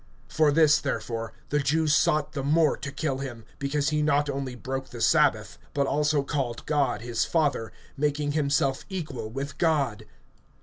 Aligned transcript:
(18)For 0.31 0.51
this 0.51 0.79
therefore 0.79 1.31
the 1.49 1.59
Jews 1.59 1.93
sought 1.93 2.33
the 2.33 2.41
more 2.43 2.75
to 2.75 2.91
kill 2.91 3.19
him, 3.19 3.45
because 3.59 3.89
he 3.89 4.01
not 4.01 4.31
only 4.31 4.55
broke 4.55 4.89
the 4.89 4.99
sabbath, 4.99 5.59
but 5.75 5.85
also 5.85 6.23
called 6.23 6.65
God 6.65 7.01
his 7.01 7.23
Father, 7.23 7.71
making 7.95 8.31
himself 8.31 8.83
equal 8.89 9.29
with 9.29 9.59
God. 9.59 10.07